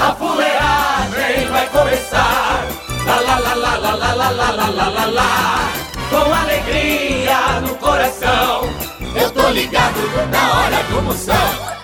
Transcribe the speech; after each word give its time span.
A 0.00 0.12
fuleagem 0.14 1.48
vai 1.50 1.66
começar. 1.68 2.66
Lá 3.06 3.20
lá 3.20 3.38
lá 3.38 3.54
lá 3.54 3.76
lá 3.76 3.94
lá 3.94 4.12
lá 4.12 4.30
lá 4.30 4.50
lá 4.50 4.66
lá 4.68 4.88
lá 4.88 5.06
lá. 5.06 5.72
Com 6.10 6.34
alegria 6.34 7.60
no 7.62 7.74
coração, 7.76 8.70
eu 9.14 9.30
tô 9.30 9.48
ligado 9.50 9.98
na 10.30 10.52
hora 10.54 10.82
do 10.84 11.02
Moção. 11.02 11.76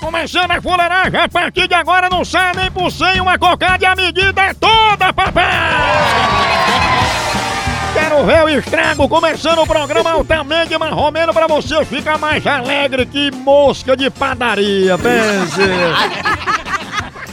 Começando 0.00 0.50
a 0.50 0.60
fuleiragem, 0.60 1.20
a 1.20 1.28
partir 1.28 1.68
de 1.68 1.74
agora 1.74 2.08
não 2.08 2.24
sai 2.24 2.52
nem 2.56 2.70
por 2.70 2.90
cem 2.90 3.20
uma 3.20 3.38
cocada 3.38 3.84
e 3.84 3.86
a 3.86 3.94
medida 3.94 4.42
é 4.42 4.54
toda, 4.54 5.12
papai! 5.12 6.49
Quero 8.10 8.26
ver 8.26 8.44
o 8.44 8.48
estrago 8.48 9.08
começando 9.08 9.60
o 9.60 9.66
programa 9.66 10.10
altamente 10.10 10.76
marromeno 10.76 11.32
pra 11.32 11.46
você 11.46 11.84
ficar 11.84 12.18
mais 12.18 12.44
alegre 12.44 13.06
que 13.06 13.30
mosca 13.30 13.96
de 13.96 14.10
padaria, 14.10 14.98
pense! 14.98 15.60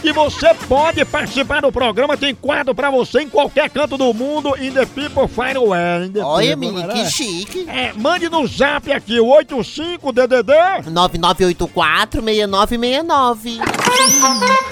E 0.03 0.12
você 0.13 0.53
pode 0.70 1.03
participar 1.03 1.61
do 1.61 1.72
programa, 1.72 2.16
tem 2.16 2.33
quadro 2.33 2.73
pra 2.73 2.89
você 2.92 3.20
em 3.22 3.30
qualquer 3.30 3.70
canto 3.70 3.98
do 3.98 4.14
mundo, 4.14 4.55
in 4.58 4.72
the 4.72 4.86
people 4.86 5.28
in 6.05 6.11
the 6.11 6.23
Olha, 6.23 6.55
people, 6.55 6.72
menino, 6.72 6.88
né? 6.88 6.94
que 6.94 7.11
chique. 7.11 7.67
É, 7.67 7.92
mande 7.94 8.30
no 8.30 8.48
zap 8.48 8.89
aqui, 8.92 9.20
o 9.20 9.25
85DDD 9.25 10.86
9984-6969. 10.86 13.59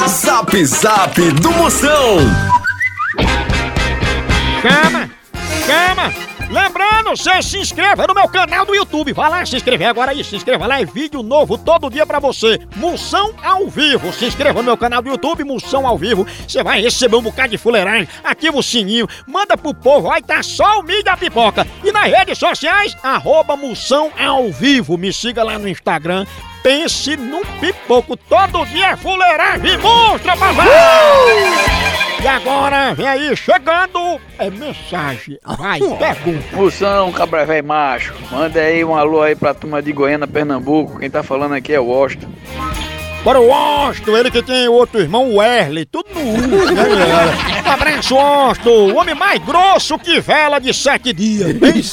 Zap 0.08 0.66
Zap 0.66 1.20
do 1.32 1.52
Moção. 1.52 2.18
Você 7.16 7.42
se 7.42 7.58
inscreva 7.58 8.06
no 8.06 8.14
meu 8.14 8.28
canal 8.28 8.66
do 8.66 8.76
YouTube. 8.76 9.14
Vai 9.14 9.30
lá 9.30 9.46
se 9.46 9.56
inscrever 9.56 9.88
agora 9.88 10.12
aí, 10.12 10.24
se 10.24 10.36
inscreva 10.36 10.68
lá, 10.68 10.82
é 10.82 10.86
vídeo 10.86 11.24
novo 11.24 11.58
todo 11.58 11.90
dia 11.90 12.06
pra 12.06 12.20
você. 12.20 12.60
Moção 12.76 13.34
ao 13.42 13.70
vivo. 13.70 14.12
Se 14.12 14.26
inscreva 14.26 14.60
no 14.60 14.66
meu 14.66 14.78
canal 14.78 15.02
do 15.02 15.10
YouTube, 15.10 15.46
Moção 15.46 15.88
ao 15.88 15.98
vivo. 15.98 16.28
Você 16.48 16.62
vai 16.62 16.82
receber 16.82 17.16
um 17.16 17.22
bocado 17.22 17.50
de 17.50 17.58
fuleiragem. 17.58 18.08
Ativa 18.24 18.58
o 18.58 18.64
sininho, 18.64 19.08
manda 19.26 19.58
pro 19.58 19.74
povo, 19.74 20.10
vai 20.10 20.22
tá 20.22 20.44
só 20.44 20.80
o 20.80 20.84
mídia 20.84 21.16
pipoca. 21.16 21.66
E 21.84 21.92
nas 21.92 22.12
redes 22.12 22.38
sociais, 22.38 22.96
arroba 23.02 23.56
Moção 23.56 24.12
ao 24.20 24.52
vivo. 24.52 24.98
Me 24.98 25.14
siga 25.14 25.44
lá 25.44 25.58
no 25.58 25.70
Instagram. 25.70 26.26
Pense 26.62 27.16
num 27.16 27.46
pipoco. 27.60 28.18
Todo 28.18 28.66
dia 28.66 28.92
é 28.92 28.98
fuleiragem. 28.98 29.78
Mostra, 29.78 30.36
papai! 30.36 32.05
E 32.24 32.28
agora, 32.28 32.94
vem 32.94 33.08
aí, 33.08 33.36
chegando, 33.38 34.20
é 34.40 34.50
mensagem. 34.50 35.38
Vai, 35.58 35.80
pergunta. 35.80 36.56
Moção, 36.56 37.12
cabra 37.12 37.46
velho 37.46 37.68
macho. 37.68 38.14
Manda 38.32 38.60
aí 38.60 38.84
um 38.84 38.96
alô 38.96 39.22
aí 39.22 39.36
pra 39.36 39.54
turma 39.54 39.82
de 39.82 39.92
Goiânia, 39.92 40.28
Pernambuco. 40.28 41.00
Quem 41.00 41.10
tá 41.10 41.22
falando 41.22 41.54
aqui 41.54 41.74
é 41.74 41.80
o 41.80 41.86
Washington. 41.86 42.30
Para 43.24 43.40
o 43.40 43.52
Austin, 43.52 44.12
ele 44.12 44.30
que 44.30 44.44
tem 44.44 44.68
outro 44.68 45.02
irmão, 45.02 45.34
o 45.34 45.42
Erle, 45.42 45.84
tudo 45.86 46.08
no 46.14 46.22
U, 46.22 46.38
né? 46.72 46.84
Um 47.66 47.72
abraço, 47.72 48.16
Austin, 48.16 48.70
o 48.70 48.96
homem 48.96 49.16
mais 49.16 49.44
grosso 49.44 49.98
que 49.98 50.20
vela 50.20 50.60
de 50.60 50.72
sete 50.72 51.12
dias. 51.12 51.52
Bem 51.54 51.82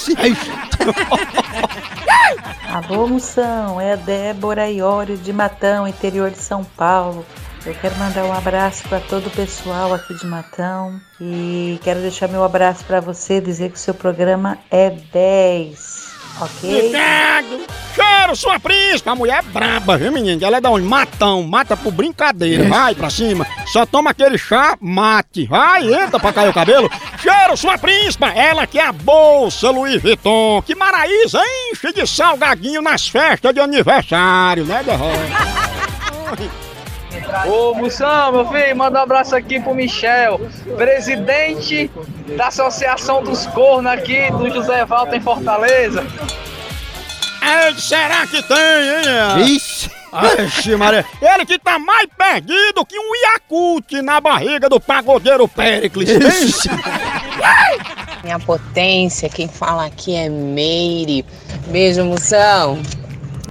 Alô, 2.68 3.06
Moção, 3.08 3.80
é 3.80 3.94
a 3.94 3.96
Débora 3.96 4.70
Iório 4.70 5.16
de 5.16 5.32
Matão, 5.32 5.88
interior 5.88 6.30
de 6.30 6.38
São 6.38 6.64
Paulo. 6.64 7.24
Eu 7.64 7.74
quero 7.74 7.94
mandar 7.96 8.24
um 8.24 8.32
abraço 8.32 8.82
para 8.88 8.98
todo 8.98 9.28
o 9.28 9.30
pessoal 9.30 9.94
aqui 9.94 10.12
de 10.14 10.26
Matão 10.26 11.00
e 11.20 11.78
quero 11.84 12.00
deixar 12.00 12.26
meu 12.26 12.42
abraço 12.42 12.84
para 12.84 13.00
você, 13.00 13.40
dizer 13.40 13.70
que 13.70 13.76
o 13.76 13.80
seu 13.80 13.94
programa 13.94 14.58
é 14.68 14.90
10, 14.90 16.08
ok? 16.40 16.78
Obrigado! 16.78 17.60
Cheiro, 17.94 18.34
sua 18.34 18.58
príncipe! 18.58 19.08
A 19.08 19.14
mulher 19.14 19.38
é 19.38 19.42
braba, 19.42 19.96
viu, 19.96 20.10
menino? 20.10 20.44
Ela 20.44 20.56
é 20.56 20.60
da 20.60 20.70
onde? 20.70 20.84
Matão, 20.84 21.44
mata 21.44 21.76
por 21.76 21.92
brincadeira. 21.92 22.68
Vai 22.68 22.96
pra 22.96 23.08
cima. 23.08 23.46
Só 23.66 23.86
toma 23.86 24.10
aquele 24.10 24.36
chá, 24.36 24.76
mate. 24.80 25.46
Vai, 25.46 25.94
entra 25.94 26.18
pra 26.18 26.32
cair 26.32 26.48
o 26.48 26.54
cabelo. 26.54 26.90
Cheiro, 27.20 27.56
sua 27.56 27.78
príncipa! 27.78 28.30
Ela 28.30 28.66
que 28.66 28.80
é 28.80 28.86
a 28.86 28.92
bolsa 28.92 29.70
Louis 29.70 30.02
Vuitton, 30.02 30.60
que 30.62 30.74
Maraísa 30.74 31.40
enche 31.70 31.92
de 31.92 32.08
salgadinho 32.08 32.82
nas 32.82 33.06
festas 33.06 33.54
de 33.54 33.60
aniversário, 33.60 34.64
né, 34.64 34.82
Derrota? 34.82 36.62
Ô 37.46 37.74
Moção, 37.74 38.32
meu 38.32 38.48
filho, 38.48 38.76
manda 38.76 38.98
um 38.98 39.02
abraço 39.02 39.34
aqui 39.34 39.60
pro 39.60 39.74
Michel, 39.74 40.40
presidente 40.76 41.90
da 42.36 42.48
Associação 42.48 43.22
dos 43.22 43.46
Cornos 43.46 43.92
aqui 43.92 44.30
do 44.32 44.50
José 44.50 44.84
Valta 44.84 45.16
em 45.16 45.20
Fortaleza. 45.20 46.06
Ei, 47.42 47.74
será 47.74 48.26
que 48.26 48.42
tem, 48.42 48.56
hein? 48.56 49.56
Ixi. 49.56 49.90
Ixi, 50.46 50.76
Maria. 50.76 51.04
Ele 51.20 51.46
que 51.46 51.58
tá 51.58 51.78
mais 51.78 52.06
perdido 52.16 52.84
que 52.86 52.98
um 52.98 53.14
Yakult 53.24 53.92
na 54.02 54.20
barriga 54.20 54.68
do 54.68 54.78
pagodeiro 54.78 55.48
Péricles. 55.48 56.08
Ixi. 56.08 56.68
Minha 58.22 58.38
potência, 58.38 59.28
quem 59.28 59.48
fala 59.48 59.86
aqui 59.86 60.14
é 60.14 60.28
Meire. 60.28 61.24
Beijo, 61.68 62.04
moção. 62.04 62.80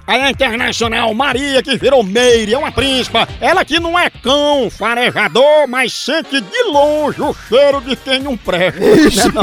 Aí 0.06 0.20
a 0.20 0.30
internacional 0.30 1.12
Maria 1.14 1.62
que 1.62 1.76
virou 1.76 2.02
Meire, 2.02 2.54
é 2.54 2.58
uma 2.58 2.72
príncipa. 2.72 3.28
Ela 3.40 3.64
que 3.64 3.78
não 3.78 3.98
é 3.98 4.10
cão 4.10 4.70
farejador, 4.70 5.68
mas 5.68 5.92
sente 5.92 6.40
de 6.40 6.62
longe 6.64 7.20
o 7.22 7.34
cheiro 7.48 7.80
de 7.80 7.96
quem 7.96 8.20
não 8.20 8.36
presta. 8.36 8.80
Né, 8.80 9.32
não? 9.34 9.42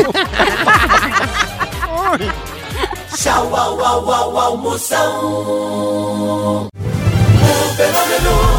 Oi. 2.11 2.19
Tchau, 3.15 3.53
au, 3.53 3.79
au, 3.79 4.09
au, 4.09 4.37
au, 4.37 4.57
Moção. 4.57 5.09
O 6.41 6.69
fenômeno 7.75 8.58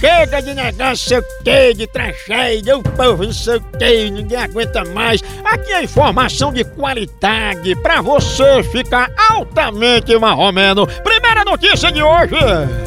Chega 0.00 0.40
de 0.40 0.54
negócio, 0.54 0.96
sei 0.96 1.18
o 1.18 1.24
quê, 1.44 1.74
de 1.74 1.86
tragédia, 1.86 2.78
o 2.78 2.82
povo 2.82 3.22
não 3.22 3.32
sei 3.34 3.56
o 3.56 3.60
quê, 3.78 4.08
ninguém 4.10 4.38
aguenta 4.38 4.82
mais. 4.82 5.22
Aqui 5.44 5.70
é 5.74 5.84
informação 5.84 6.50
de 6.50 6.64
qualidade 6.64 7.76
pra 7.82 8.00
você 8.00 8.62
ficar 8.62 9.12
altamente 9.30 10.18
marromeno. 10.18 10.86
Primeira 10.86 11.44
notícia 11.44 11.92
de 11.92 12.02
hoje. 12.02 12.34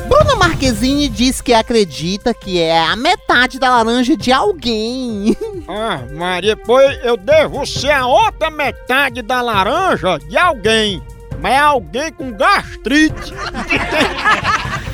Bruno 0.08 0.38
Marquezine 0.40 1.08
diz 1.08 1.40
que 1.40 1.54
acredita 1.54 2.34
que 2.34 2.60
é 2.60 2.80
a 2.80 2.96
metade 2.96 3.60
da 3.60 3.70
laranja 3.70 4.18
de 4.18 4.32
alguém. 4.32 5.38
Ah, 5.66 6.02
Maria, 6.12 6.58
pois 6.58 7.00
eu 7.06 7.16
devo 7.16 7.66
ser 7.66 7.92
a 7.92 8.06
outra 8.06 8.52
metade 8.52 9.22
da 9.22 9.42
laranja 9.42 10.20
de 10.20 10.38
alguém. 10.38 11.02
Mas 11.40 11.54
é 11.54 11.58
alguém 11.58 12.12
com 12.12 12.34
gastrite. 12.34 13.34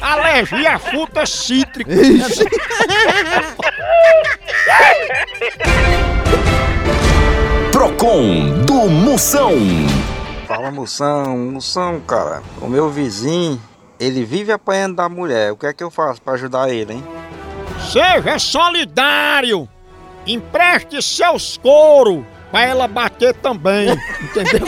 Alergia 0.00 0.74
a 0.74 0.78
fruta 0.78 1.24
cítrica. 1.26 1.90
Procon 7.72 8.62
do 8.66 8.88
Moção. 8.88 9.52
Fala 10.46 10.70
moção, 10.70 11.38
moção, 11.38 12.00
cara. 12.00 12.42
O 12.60 12.66
meu 12.66 12.90
vizinho, 12.90 13.60
ele 14.00 14.24
vive 14.24 14.50
apanhando 14.50 14.96
da 14.96 15.08
mulher. 15.08 15.52
O 15.52 15.56
que 15.56 15.66
é 15.66 15.72
que 15.72 15.84
eu 15.84 15.90
faço 15.90 16.20
pra 16.20 16.32
ajudar 16.34 16.68
ele, 16.68 16.94
hein? 16.94 17.04
Seja 17.90 18.38
solidário. 18.38 19.68
Empreste 20.26 21.00
seus 21.00 21.56
couro 21.56 22.26
pra 22.50 22.62
ela 22.62 22.88
bater 22.88 23.32
também. 23.34 23.88
Entendeu? 24.20 24.66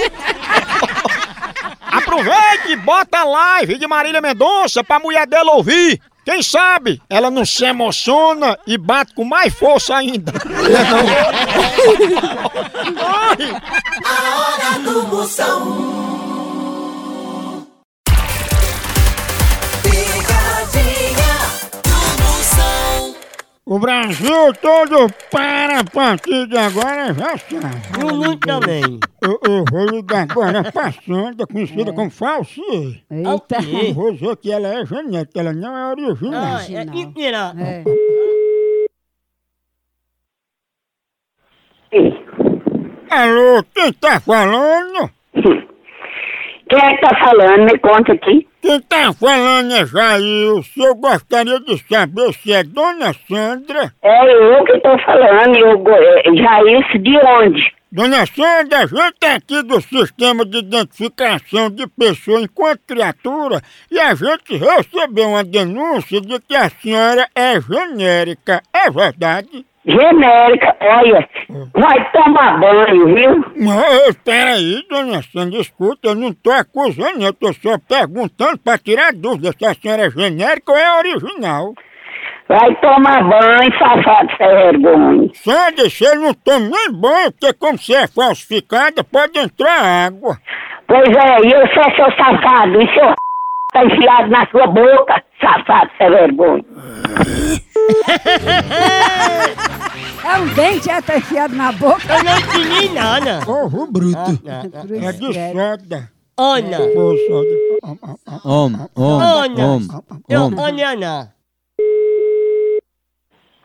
Aproveite 2.13 2.73
e 2.73 2.77
bota 2.77 3.21
a 3.21 3.25
live 3.25 3.79
de 3.79 3.87
Marília 3.87 4.21
Mendonça 4.21 4.85
pra 4.85 4.99
mulher 4.99 5.27
dela 5.27 5.53
ouvir. 5.53 5.99
Quem 6.25 6.43
sabe 6.43 7.01
ela 7.09 7.31
não 7.31 7.45
se 7.45 7.65
emociona 7.65 8.59
e 8.67 8.77
bate 8.77 9.15
com 9.15 9.25
mais 9.25 9.53
força 9.53 9.97
ainda. 9.97 10.33
Ai. 13.03 13.63
A 14.05 14.39
hora 14.39 14.79
do 14.79 15.03
Moção. 15.09 16.22
O 23.65 23.79
Brasil 23.79 24.53
todo 24.61 25.07
para 25.31 25.81
a 25.81 25.85
partir 25.85 26.49
de 26.49 26.59
agora 26.59 27.15
já 27.15 27.39
sabe. 27.39 28.05
O 28.05 28.09
Lulu 28.09 28.37
também. 28.39 28.99
Eu, 29.21 29.39
eu 29.49 29.65
vou 29.71 29.87
ligar 29.87 30.23
agora 30.29 30.73
pra 30.73 30.91
Sandra, 30.91 31.47
conhecida 31.47 31.93
como 31.93 32.11
Falsi. 32.11 32.61
Eita. 33.09 33.63
Eu 33.63 33.95
vou 33.95 34.13
dizer 34.13 34.37
que 34.39 34.51
ela 34.51 34.67
é 34.67 34.85
genética, 34.85 35.39
ela 35.39 35.53
não 35.53 35.77
é 35.77 35.93
original. 35.93 36.57
Ah, 36.57 36.65
é 36.69 36.85
mentira. 36.85 37.55
É. 37.57 37.85
Alô, 43.11 43.63
quem 43.73 43.93
tá 43.93 44.19
falando? 44.19 45.09
Quem 46.73 46.91
é 46.91 46.97
que 46.97 47.01
tá 47.03 47.17
falando? 47.25 47.65
Me 47.71 47.79
conta 47.79 48.13
aqui. 48.15 48.49
Quem 48.63 48.81
tá 48.81 49.13
falando 49.13 49.73
é 49.75 49.85
Jair. 49.87 50.63
Se 50.73 50.81
eu 50.81 50.95
gostaria 50.95 51.61
de 51.61 51.77
saber 51.87 52.33
se 52.33 52.53
é 52.53 52.63
Dona 52.65 53.13
Sandra. 53.29 53.93
É 54.03 54.33
eu 54.33 54.65
que 54.65 54.79
tô 54.81 54.97
falando. 55.05 55.57
Eu, 55.57 55.79
go- 55.79 55.91
é, 55.91 56.23
Jair, 56.35 57.03
de 57.03 57.17
onde? 57.19 57.75
Dona 57.91 58.25
Sandra, 58.25 58.79
a 58.79 58.87
gente 58.87 59.17
é 59.23 59.35
aqui 59.35 59.63
do 59.63 59.79
sistema 59.83 60.47
de 60.47 60.59
identificação 60.61 61.69
de 61.69 61.87
pessoa 61.89 62.41
enquanto 62.41 62.81
criatura 62.87 63.61
e 63.91 64.01
a 64.01 64.15
gente 64.15 64.57
recebeu 64.57 65.29
uma 65.29 65.45
denúncia 65.45 66.19
de 66.23 66.41
que 66.41 66.57
a 66.57 66.71
senhora 66.71 67.29
é 67.35 67.61
genérica. 67.61 68.63
É 68.73 68.91
verdade? 68.91 69.67
Genérica, 69.85 70.77
olha. 70.81 71.29
Vai 71.75 72.11
tomar 72.13 72.61
banho, 72.61 73.07
viu? 73.15 73.45
Não, 73.57 74.09
espera 74.09 74.53
aí, 74.53 74.85
dona 74.89 75.23
Sandra, 75.23 75.61
escuta, 75.61 76.09
eu 76.09 76.15
não 76.15 76.33
tô 76.33 76.53
acusando, 76.53 77.23
eu 77.23 77.33
tô 77.33 77.53
só 77.53 77.77
perguntando 77.79 78.59
pra 78.59 78.79
tirar 78.79 79.13
dúvida 79.13 79.53
se 79.59 79.67
a 79.67 79.75
senhora 79.75 80.07
é 80.07 80.11
genérica 80.11 80.71
ou 80.71 80.79
é 80.79 80.99
original. 80.99 81.75
Vai 82.49 82.75
tomar 82.77 83.25
banho, 83.25 83.79
safado 83.79 84.29
sem 84.37 84.47
vergonha. 84.47 85.31
Sandra, 85.35 85.91
você 85.91 86.15
não 86.15 86.35
toma 86.35 86.69
nem 86.69 86.93
banho, 86.93 87.33
porque 87.33 87.53
como 87.55 87.79
você 87.79 87.95
é 87.95 88.07
falsificada, 88.07 89.03
pode 89.03 89.39
entrar 89.39 90.07
água. 90.07 90.37
Pois 90.87 91.09
é, 91.09 91.47
e 91.47 91.53
eu 91.53 91.67
sou 91.73 91.85
seu 91.97 92.13
safado. 92.17 92.83
E 92.83 92.95
seu 92.95 93.15
tá 93.73 93.85
enfiado 93.85 94.29
na 94.29 94.47
sua 94.49 94.67
boca, 94.67 95.23
safado 95.41 95.91
sem 95.99 96.11
vergonha. 96.11 96.65
É 100.25 100.39
um 100.39 100.47
dente, 100.55 100.89
é, 100.89 101.03
tá 101.03 101.17
enfiado 101.17 101.55
na 101.55 101.73
boca. 101.73 102.03
Eu 102.09 102.25
não 102.25 102.39
entendi 102.39 102.89
nada. 102.91 103.41
Ovo 103.47 103.87
bruto. 103.91 104.19
Ah, 104.49 104.63
ah, 104.73 105.09
É 105.09 105.13
de 105.13 105.33
soda. 105.53 106.11
Ana. 106.39 106.79
Ô, 106.81 107.17
soda. 107.29 107.49
Om, 108.45 108.89
om, 108.97 109.21
Ana. 109.21 109.67
om, 109.67 109.89
Eu, 110.29 110.43
om. 110.45 110.59
Ana. 110.59 111.35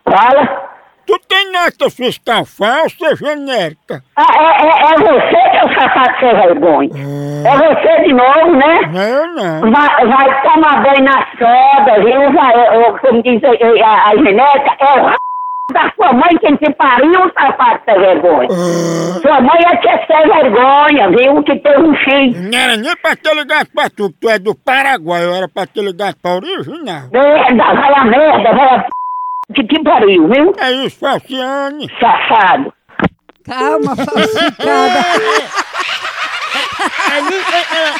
Fala. 0.03 0.66
Nota 1.57 1.89
fiscal 1.89 2.45
falsa 2.45 3.15
genérica? 3.15 4.03
Ah, 4.15 4.27
é, 4.37 4.49
é, 4.61 4.93
é 4.93 4.97
você 4.97 5.49
que 5.49 5.57
é 5.57 5.65
o 5.65 5.73
safado 5.73 6.19
sem 6.19 6.29
vergonha. 6.29 6.89
É 7.45 7.57
você 7.57 8.03
de 8.03 8.13
novo, 8.13 8.55
né? 8.55 8.75
Não, 8.93 9.33
não. 9.33 9.71
Vai, 9.71 10.05
vai 10.05 10.41
tomar 10.43 10.83
banho 10.83 11.03
na 11.03 11.25
soda, 11.37 11.99
viu? 12.03 12.31
Vai, 12.31 12.99
como 12.99 13.23
diz 13.23 13.41
a, 13.43 13.49
a, 13.49 14.09
a 14.09 14.15
genética, 14.17 14.75
é 14.79 15.01
o 15.01 15.17
da 15.73 15.91
sua 15.95 16.13
mãe 16.13 16.37
quem 16.39 16.55
te 16.55 16.71
pariu, 16.75 17.31
safado 17.33 17.81
sem 17.85 17.99
vergonha. 17.99 18.49
Sua 19.21 19.41
mãe 19.41 19.59
é 19.65 19.77
que 19.77 19.89
é 19.89 20.05
sem 20.05 20.27
vergonha, 20.27 21.09
viu? 21.09 21.43
Que 21.43 21.59
tem 21.59 21.77
um 21.79 21.95
filho. 21.95 22.51
Não 22.51 22.57
era 22.57 22.77
nem 22.77 22.95
pra 22.97 23.15
ter 23.15 23.35
ligado 23.35 23.67
pra 23.73 23.89
tu, 23.89 24.09
que 24.11 24.19
tu 24.21 24.29
é 24.29 24.39
do 24.39 24.55
Paraguai, 24.55 25.25
eu 25.25 25.33
era 25.33 25.47
pra 25.49 25.65
ter 25.65 25.81
ligado 25.81 26.15
pra 26.21 26.35
original. 26.35 27.09
Merda, 27.11 27.63
vai 27.73 27.93
a 27.93 28.05
merda, 28.05 28.53
vai 28.53 28.75
a 28.75 28.85
p... 29.47 29.53
que 29.53 29.63
te 29.67 29.83
pariu, 29.83 30.27
viu? 30.27 30.53
É 30.57 30.71
isso, 30.71 30.99
Falciane. 30.99 31.87
Safado. 31.99 32.73
Calma, 33.45 33.95
falsificada. 33.95 35.05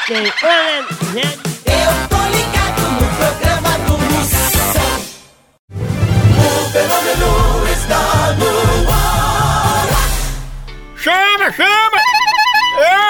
Gente. 0.08 1.48
Eu 1.66 1.90
tô 2.08 2.20
ligado 2.36 2.82
no 2.92 3.06
programa 3.16 3.72
do 3.86 3.94
Moção. 3.98 4.92
O 5.70 6.70
fenômeno 6.70 7.30
está 7.72 8.02
no 8.38 8.52
ar. 8.90 9.88
Chama, 10.96 11.48
chama! 11.52 11.87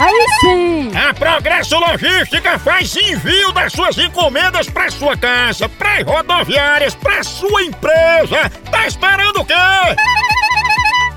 Aí 0.00 0.26
sim. 0.40 0.92
A 0.96 1.14
Progresso 1.14 1.78
Logística 1.78 2.58
faz 2.58 2.96
envio 2.96 3.52
das 3.52 3.72
suas 3.72 3.96
encomendas 3.96 4.68
para 4.68 4.90
sua 4.90 5.16
casa, 5.16 5.68
para 5.68 6.02
rodoviárias, 6.02 6.94
para 6.94 7.22
sua 7.22 7.62
empresa. 7.62 8.50
Tá 8.70 8.86
esperando 8.86 9.40
o 9.40 9.44
quê? 9.44 9.54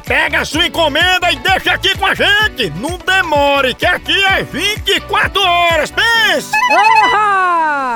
Pega 0.05 0.39
a 0.39 0.45
sua 0.45 0.67
encomenda 0.67 1.29
e 1.31 1.35
deixa 1.37 1.73
aqui 1.73 1.97
com 1.97 2.05
a 2.05 2.13
gente. 2.13 2.69
Não 2.77 2.97
demore, 2.97 3.73
que 3.73 3.85
aqui 3.85 4.23
é 4.25 4.43
24 4.43 5.41
horas. 5.41 5.91
Pense! 5.91 6.51
Orra! 6.71 7.95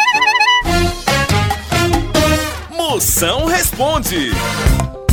Moção 2.91 3.45
responde. 3.45 4.31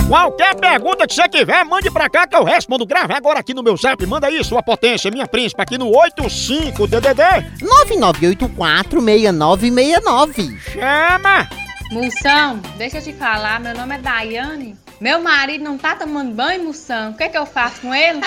Qualquer 0.09 0.57
pergunta 0.57 1.07
que 1.07 1.15
você 1.15 1.29
tiver, 1.29 1.65
mande 1.65 1.89
pra 1.93 2.11
cá 2.11 2.27
que 2.27 2.35
eu 2.35 2.43
respondo. 2.43 2.85
Grave 2.85 3.15
agora 3.15 3.39
aqui 3.39 3.55
no 3.55 3.63
meu 3.63 3.77
zap. 3.77 4.05
Manda 4.05 4.27
aí, 4.27 4.43
sua 4.43 4.65
potência, 4.65 5.13
minha 5.13 5.29
príncipe, 5.29 5.63
aqui 5.63 5.79
no 5.79 5.93
85DDD. 5.93 7.53
99846969. 7.87 10.59
Chama! 10.59 11.49
Moção, 11.93 12.59
deixa 12.77 12.99
eu 12.99 13.03
te 13.03 13.13
falar, 13.13 13.61
meu 13.61 13.75
nome 13.75 13.95
é 13.95 13.99
Daiane 13.99 14.77
Meu 15.01 15.23
marido 15.23 15.63
não 15.63 15.79
tá 15.79 15.95
tomando 15.95 16.35
banho, 16.35 16.65
moção. 16.65 17.13
O 17.13 17.15
que 17.15 17.23
é 17.23 17.29
que 17.29 17.39
eu 17.39 17.47
faço 17.47 17.83
com 17.83 17.95
ele? 17.95 18.23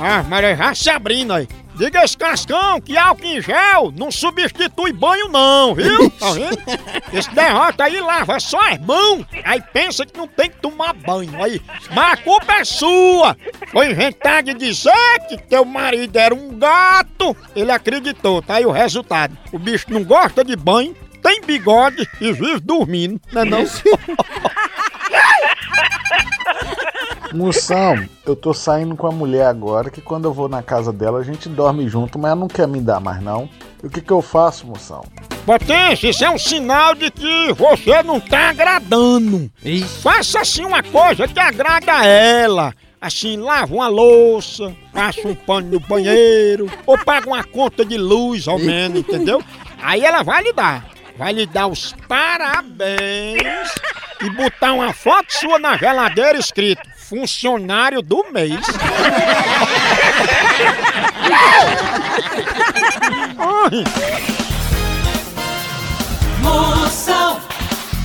Ah, 0.00 0.22
Maria, 0.22 0.56
já 0.56 0.74
se 0.74 0.88
abrindo 0.88 1.34
aí. 1.34 1.46
Diga 1.74 2.04
esse 2.04 2.16
cascão 2.16 2.80
que 2.80 2.96
álcool 2.96 3.24
em 3.24 3.40
gel 3.40 3.92
não 3.96 4.10
substitui 4.10 4.92
banho 4.92 5.28
não, 5.28 5.74
viu? 5.74 6.10
Tá 6.10 6.32
vendo? 6.32 6.58
Esse 7.12 7.30
derrota 7.34 7.84
aí 7.84 7.98
lava 8.00 8.38
só 8.38 8.58
as 8.70 8.78
mãos, 8.78 9.24
aí 9.44 9.62
pensa 9.72 10.04
que 10.04 10.16
não 10.16 10.28
tem 10.28 10.50
que 10.50 10.60
tomar 10.60 10.92
banho 10.92 11.42
aí. 11.42 11.60
Mas 11.94 12.12
a 12.12 12.16
culpa 12.18 12.52
é 12.54 12.64
sua! 12.64 13.36
Foi 13.70 13.90
inventar 13.90 14.42
de 14.42 14.54
dizer 14.54 14.92
que 15.28 15.36
teu 15.38 15.64
marido 15.64 16.16
era 16.18 16.34
um 16.34 16.58
gato, 16.58 17.36
ele 17.56 17.72
acreditou, 17.72 18.42
tá 18.42 18.56
aí 18.56 18.66
o 18.66 18.70
resultado. 18.70 19.36
O 19.52 19.58
bicho 19.58 19.86
não 19.88 20.04
gosta 20.04 20.44
de 20.44 20.54
banho, 20.54 20.94
tem 21.22 21.40
bigode 21.40 22.08
e 22.20 22.32
vive 22.32 22.60
dormindo, 22.60 23.20
não 23.32 23.42
é 23.42 23.44
não? 23.46 23.64
Moção, 27.34 28.06
eu 28.26 28.36
tô 28.36 28.52
saindo 28.52 28.94
com 28.94 29.06
a 29.06 29.12
mulher 29.12 29.46
agora 29.46 29.90
que 29.90 30.00
quando 30.00 30.26
eu 30.26 30.32
vou 30.32 30.48
na 30.48 30.62
casa 30.62 30.92
dela 30.92 31.18
a 31.18 31.22
gente 31.22 31.48
dorme 31.48 31.88
junto, 31.88 32.18
mas 32.18 32.30
ela 32.32 32.40
não 32.40 32.48
quer 32.48 32.68
me 32.68 32.80
dar 32.80 33.00
mais 33.00 33.22
não. 33.22 33.48
E 33.82 33.86
o 33.86 33.90
que 33.90 34.00
que 34.00 34.10
eu 34.10 34.20
faço, 34.20 34.66
moção? 34.66 35.02
Potência, 35.46 36.10
isso 36.10 36.24
é 36.24 36.30
um 36.30 36.38
sinal 36.38 36.94
de 36.94 37.10
que 37.10 37.52
você 37.54 38.02
não 38.02 38.20
tá 38.20 38.50
agradando. 38.50 39.50
Faça 40.02 40.40
assim 40.40 40.64
uma 40.64 40.82
coisa 40.82 41.26
que 41.26 41.40
agrada 41.40 41.92
a 41.92 42.06
ela. 42.06 42.74
Assim, 43.00 43.36
lava 43.36 43.74
uma 43.74 43.88
louça, 43.88 44.72
passa 44.92 45.26
um 45.26 45.34
pano 45.34 45.72
no 45.72 45.80
banheiro, 45.80 46.70
ou 46.86 46.96
paga 46.96 47.26
uma 47.26 47.42
conta 47.42 47.84
de 47.84 47.96
luz 47.96 48.46
ao 48.46 48.58
menos, 48.58 49.00
entendeu? 49.00 49.42
Aí 49.82 50.04
ela 50.04 50.22
vai 50.22 50.42
lhe 50.42 50.52
dar. 50.52 50.86
Vai 51.18 51.32
lhe 51.32 51.46
dar 51.46 51.66
os 51.66 51.94
parabéns 52.06 53.42
e 54.20 54.30
botar 54.30 54.72
uma 54.72 54.92
foto 54.92 55.32
sua 55.32 55.58
na 55.58 55.76
geladeira 55.76 56.38
escrito 56.38 56.92
funcionário 57.12 58.00
do 58.00 58.24
mês. 58.32 58.58
Moção 66.40 67.38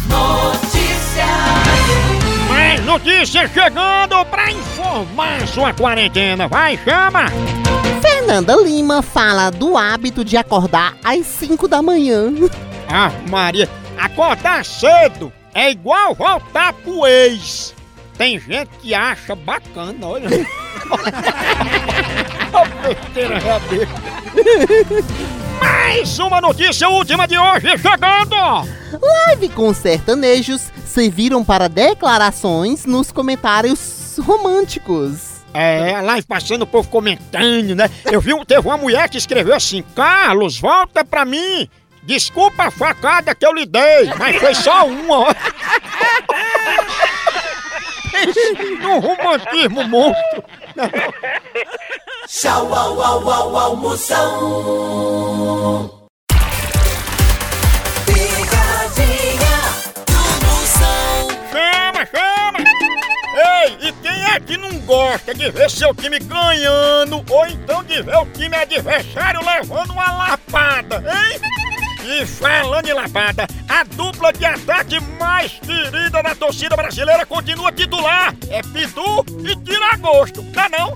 Notícias. 0.09 1.25
Mais 2.49 2.83
notícias 2.83 3.49
chegando 3.51 4.25
pra 4.25 4.51
informar 4.51 5.47
sua 5.47 5.73
quarentena. 5.73 6.49
Vai, 6.49 6.77
chama! 6.83 7.27
Fernanda 8.01 8.57
Lima 8.57 9.01
fala 9.01 9.49
do 9.49 9.77
hábito 9.77 10.25
de 10.25 10.35
acordar 10.35 10.97
às 11.01 11.25
5 11.25 11.65
da 11.69 11.81
manhã. 11.81 12.33
Ah, 12.89 13.09
Maria, 13.29 13.69
acordar 13.97 14.65
cedo 14.65 15.31
é 15.53 15.71
igual 15.71 16.13
voltar 16.13 16.73
pro 16.73 17.07
ex. 17.07 17.76
Tem 18.17 18.39
gente 18.39 18.69
que 18.81 18.95
acha 18.95 19.35
bacana, 19.35 20.07
olha. 20.07 20.27
Ó, 22.51 22.65
besteira 22.87 23.39
já 23.39 23.59
dele. 23.59 23.87
Mais 25.59 26.17
uma 26.17 26.41
notícia 26.41 26.89
última 26.89 27.27
de 27.27 27.37
hoje 27.37 27.77
chegando! 27.77 28.35
Live 29.01 29.49
com 29.49 29.73
sertanejos 29.73 30.71
serviram 30.85 31.43
para 31.43 31.67
declarações 31.67 32.85
nos 32.85 33.11
comentários 33.11 34.17
românticos. 34.19 35.37
É, 35.53 35.93
a 35.95 36.01
live 36.01 36.25
passando 36.25 36.63
o 36.63 36.67
povo 36.67 36.89
comentando, 36.89 37.75
né? 37.75 37.89
Eu 38.05 38.19
vi, 38.19 38.33
teve 38.45 38.67
uma 38.67 38.77
mulher 38.77 39.09
que 39.09 39.17
escreveu 39.17 39.55
assim: 39.55 39.83
Carlos, 39.95 40.59
volta 40.59 41.05
pra 41.05 41.23
mim! 41.23 41.69
Desculpa 42.03 42.65
a 42.65 42.71
facada 42.71 43.35
que 43.35 43.45
eu 43.45 43.53
lhe 43.53 43.65
dei, 43.65 44.05
mas 44.17 44.37
foi 44.37 44.55
só 44.55 44.87
uma. 44.87 45.27
ó." 48.83 48.89
um 48.89 48.99
romantismo 48.99 49.83
monstro. 49.87 50.43
Tchau, 52.27 52.73
au, 52.73 53.01
au, 53.01 53.29
au, 53.29 53.55
au, 53.55 53.75
Moção. 53.77 55.27
Pegadinha 58.05 59.59
do 60.05 60.21
Moção. 60.45 61.27
Chama, 61.51 62.05
chama! 62.05 62.59
Ei, 63.63 63.69
e 63.87 63.91
quem 63.93 64.19
é 64.33 64.39
que 64.39 64.57
não 64.57 64.77
gosta 64.79 65.33
de 65.33 65.49
ver 65.51 65.69
seu 65.69 65.93
time 65.95 66.19
ganhando 66.19 67.23
ou 67.29 67.45
então 67.47 67.83
de 67.83 68.01
ver 68.01 68.17
o 68.17 68.25
time 68.27 68.55
adversário 68.55 69.39
levando 69.45 69.91
uma 69.91 70.11
lapada, 70.11 70.97
hein? 70.97 71.39
E 72.09 72.25
falando 72.25 72.87
em 72.87 72.93
lapada, 72.93 73.45
a 73.67 73.83
dupla 73.83 74.31
de 74.31 74.45
ataque 74.45 74.97
mais 75.19 75.51
querida 75.59 76.23
da 76.23 76.33
torcida 76.33 76.73
brasileira 76.73 77.25
continua 77.25 77.69
titular. 77.69 78.33
É 78.49 78.61
Pitu 78.61 79.25
e 79.43 79.53
Tiragosto, 79.57 80.41
tá 80.53 80.69
não? 80.69 80.95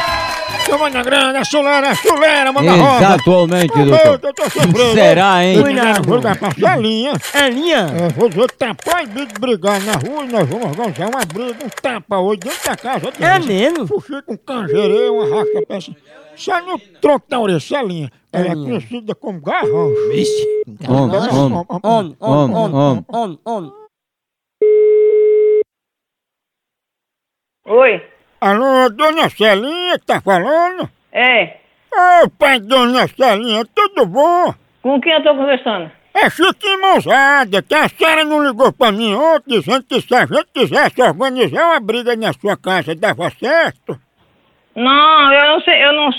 Chama 0.65 0.89
na 0.89 1.03
grana, 1.03 1.39
a 1.39 1.43
chulera, 1.43 1.89
a 1.89 1.95
chulera, 1.95 2.51
manda 2.53 2.71
roda. 2.71 3.05
Exatamente, 3.15 3.73
doutor. 3.73 4.19
eu 4.23 4.33
tô 4.33 4.43
sofrendo. 4.43 4.93
Será, 4.93 5.43
hein? 5.43 5.61
Cuidado, 5.61 6.07
vou 6.07 6.17
ligar 6.17 6.37
pra 6.37 6.51
Celinha. 6.51 7.13
É 7.33 7.49
linha? 7.49 7.77
É, 7.77 8.09
vou 8.09 8.29
dizer 8.29 8.47
que 8.47 8.57
tá 8.57 8.73
proibido 8.75 9.25
de 9.27 9.39
brigar 9.39 9.81
na 9.81 9.93
rua 9.93 10.23
e 10.23 10.31
nós 10.31 10.47
vamos 10.47 10.65
organizar 10.77 11.09
uma 11.09 11.25
briga, 11.25 11.65
um 11.65 11.69
tapa 11.81 12.19
hoje 12.19 12.39
dentro 12.39 12.63
da 12.69 12.77
casa. 12.77 13.11
É 13.19 13.39
mesmo? 13.39 13.87
Fuxico, 13.87 14.33
um 14.33 14.37
canjereiro, 14.37 15.13
uma 15.15 15.35
rasca 15.37 15.65
peça. 15.67 15.95
Sai 16.35 16.61
no 16.61 16.79
tronco 16.79 17.25
da 17.29 17.39
orelha, 17.39 17.59
Celinha. 17.59 18.11
Ela 18.31 18.47
é 18.47 18.53
conhecida 18.55 19.13
como 19.15 19.41
garrancho. 19.41 20.09
Vixe. 20.11 20.63
Homem, 20.87 21.17
homem, 21.19 21.31
Homem, 21.31 21.65
homem, 21.81 22.17
Homem, 22.19 22.55
homem, 22.55 22.75
homem. 22.75 23.05
homem, 23.09 23.39
homem. 23.45 23.71
Oi, 27.67 28.01
Alô, 28.41 28.89
dona 28.89 29.29
Celinha 29.29 29.99
que 29.99 30.05
tá 30.07 30.19
falando? 30.19 30.89
é. 31.11 31.57
Ô, 31.93 32.29
pai, 32.39 32.59
dona 32.59 33.05
Celinha, 33.07 33.63
tudo 33.75 34.05
bom? 34.05 34.53
Com 34.81 34.99
quem 34.99 35.11
eu 35.13 35.21
tô 35.23 35.35
conversando? 35.35 35.91
É 36.13 36.29
Chiquinho 36.29 36.81
Mãozada, 36.81 37.61
que 37.61 37.75
a 37.75 37.87
senhora 37.87 38.23
não 38.25 38.43
ligou 38.43 38.73
pra 38.73 38.91
mim 38.91 39.13
ontem 39.13 39.59
dizendo 39.59 39.83
que 39.83 40.01
se 40.01 40.15
a 40.15 40.25
gente 40.25 40.47
quisesse 40.53 41.01
organizar 41.01 41.67
uma 41.67 41.79
briga 41.79 42.15
na 42.15 42.33
sua 42.33 42.57
casa, 42.57 42.95
dava 42.95 43.29
certo? 43.29 43.99
Não, 44.75 45.33
eu 45.33 45.53
não 45.53 45.61
sei, 45.61 45.85
eu 45.85 45.93
não, 45.93 46.09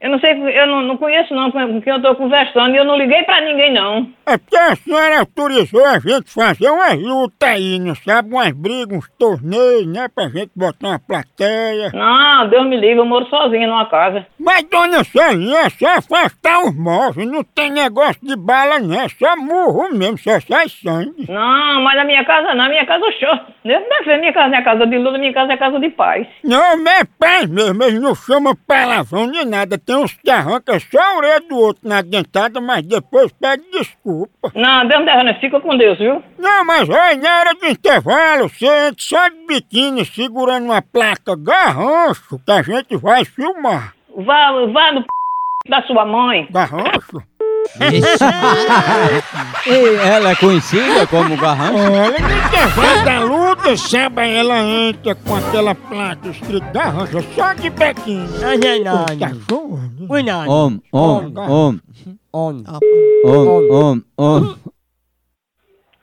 eu 0.00 0.10
não 0.10 0.18
sei, 0.18 0.32
eu 0.32 0.66
não, 0.66 0.80
não 0.80 0.96
conheço 0.96 1.34
não 1.34 1.50
com 1.50 1.82
quem 1.82 1.92
eu 1.92 2.00
tô 2.00 2.14
conversando 2.14 2.74
e 2.74 2.78
eu 2.78 2.84
não 2.86 2.96
liguei 2.96 3.22
pra 3.24 3.40
ninguém 3.42 3.70
não. 3.70 4.08
É 4.24 4.38
porque 4.38 4.56
a 4.56 4.74
senhora 4.74 5.20
autorizou 5.20 5.84
a 5.84 5.98
gente 5.98 6.32
fazer 6.32 6.70
umas 6.70 6.94
lutas 6.94 7.48
aí, 7.48 7.78
não 7.78 7.94
sabe? 7.94 8.32
Umas 8.32 8.52
brigas, 8.52 8.96
uns 8.96 9.10
torneios, 9.18 9.86
né? 9.86 10.08
Pra 10.08 10.28
gente 10.28 10.52
botar 10.56 10.88
uma 10.88 10.98
plateia. 10.98 11.90
Não, 11.92 12.48
Deus 12.48 12.66
me 12.66 12.76
livre, 12.76 12.98
eu 12.98 13.04
moro 13.04 13.26
sozinha 13.26 13.66
numa 13.66 13.86
casa. 13.86 14.26
Mas, 14.38 14.62
dona 14.70 15.04
Celinha, 15.04 15.66
é 15.66 15.68
só 15.68 15.98
afastar 15.98 16.60
os 16.64 16.74
móveis, 16.74 17.28
não 17.28 17.44
tem 17.44 17.70
negócio 17.70 18.20
de 18.22 18.36
bala, 18.36 18.78
não. 18.78 18.98
É 18.98 19.08
só 19.08 19.36
murro 19.36 19.92
mesmo, 19.92 20.16
só 20.16 20.40
sai 20.40 20.68
sangue. 20.68 21.26
Não, 21.28 21.82
mas 21.82 21.96
na 21.96 22.04
minha 22.04 22.24
casa 22.24 22.54
não, 22.54 22.68
minha 22.68 22.86
casa 22.86 23.04
é 23.04 23.12
show. 23.12 23.38
Deus 23.64 23.82
me 23.82 23.88
defenda, 23.98 24.18
minha 24.18 24.32
casa 24.32 24.48
não 24.48 24.58
é 24.58 24.62
casa 24.62 24.86
de 24.86 24.96
luta, 24.96 25.18
minha 25.18 25.34
casa 25.34 25.52
é 25.52 25.56
casa 25.58 25.78
de 25.78 25.90
paz. 25.90 26.26
Não, 26.42 26.82
mas 26.82 27.00
é 27.00 27.04
paz 27.18 27.46
mesmo, 27.46 27.82
eles 27.82 28.00
não 28.00 28.14
chamam 28.14 28.56
palavrão 28.66 29.26
nem 29.26 29.44
nada. 29.44 29.76
Tem 29.90 29.96
uns 29.96 30.12
que 30.12 30.30
arrancam 30.30 30.78
só 30.78 31.00
a 31.00 31.16
orelha 31.16 31.40
do 31.40 31.56
outro 31.56 31.88
na 31.88 32.00
dentada, 32.00 32.60
mas 32.60 32.86
depois 32.86 33.32
pede 33.32 33.68
desculpa. 33.72 34.52
Não, 34.54 34.86
Deus 34.86 35.00
me 35.00 35.06
defenda, 35.06 35.34
fica 35.40 35.60
com 35.60 35.76
Deus, 35.76 35.98
viu? 35.98 36.22
Não, 36.38 36.64
mas 36.64 36.88
olha, 36.88 37.16
na 37.16 37.40
hora 37.40 37.54
do 37.54 37.66
intervalo, 37.66 38.48
você 38.48 38.66
entra 38.66 38.94
só 39.00 39.28
de 39.28 39.46
biquíni 39.48 40.04
segurando 40.04 40.66
uma 40.66 40.80
placa 40.80 41.34
garrancho 41.36 42.38
que 42.38 42.52
a 42.52 42.62
gente 42.62 42.96
vai 42.98 43.24
filmar. 43.24 43.96
Vá, 44.16 44.52
vá 44.72 44.92
no 44.92 45.02
p... 45.02 45.08
da 45.68 45.82
sua 45.82 46.06
mãe. 46.06 46.46
Garrancho? 46.52 47.20
E 49.66 49.96
ela 49.96 50.30
é 50.30 50.36
conhecida 50.36 51.06
como 51.06 51.36
Garrancho? 51.36 51.78
Olha, 51.78 52.18
no 52.18 52.46
intervalo 52.46 53.04
da 53.04 53.20
luta, 53.20 53.76
sabe, 53.76 54.28
ela 54.30 54.58
entra 54.58 55.14
com 55.14 55.36
aquela 55.36 55.74
placa 55.74 56.28
escrita 56.28 56.70
garrancha 56.72 57.22
só 57.34 57.52
de 57.54 57.70
bequinho. 57.70 58.28
Não. 58.84 59.06
zoando? 59.50 60.06
Ui, 60.08 60.22
não. 60.22 60.48
Om, 60.48 60.80
om, 60.92 61.32
om, 61.36 61.80
On. 62.32 62.62
om, 63.24 63.70
om, 63.70 64.04
om. 64.16 64.56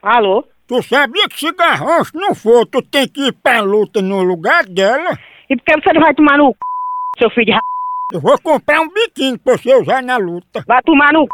Alô? 0.03 0.43
Tu 0.67 0.83
sabia 0.83 1.29
que 1.29 1.39
se 1.39 1.51
garrancho 1.53 2.11
não 2.13 2.35
for, 2.35 2.65
tu 2.65 2.81
tem 2.81 3.07
que 3.07 3.27
ir 3.27 3.33
pra 3.33 3.61
luta 3.61 4.01
no 4.01 4.21
lugar 4.21 4.65
dela? 4.65 5.17
E 5.49 5.55
por 5.55 5.63
que 5.63 5.81
você 5.81 5.93
não 5.93 6.01
vai 6.01 6.13
tomar 6.13 6.37
no 6.37 6.49
c... 6.51 6.57
seu 7.19 7.29
filho 7.29 7.45
de 7.45 7.51
ra... 7.53 7.59
Eu 8.13 8.19
vou 8.19 8.37
comprar 8.41 8.81
um 8.81 8.89
biquíni 8.89 9.37
pra 9.37 9.57
você 9.57 9.73
usar 9.75 10.03
na 10.03 10.17
luta. 10.17 10.63
Vai 10.67 10.81
tomar 10.83 11.13
no 11.13 11.23
c... 11.23 11.27